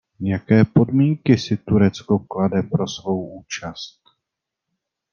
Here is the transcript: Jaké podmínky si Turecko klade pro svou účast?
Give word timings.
Jaké 0.23 0.65
podmínky 0.65 1.37
si 1.37 1.57
Turecko 1.57 2.19
klade 2.19 2.63
pro 2.63 2.87
svou 2.87 3.39
účast? 3.39 4.01